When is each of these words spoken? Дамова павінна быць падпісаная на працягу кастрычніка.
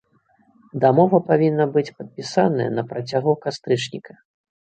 Дамова 0.83 1.17
павінна 1.27 1.67
быць 1.75 1.93
падпісаная 1.99 2.67
на 2.79 2.83
працягу 2.93 3.35
кастрычніка. 3.47 4.11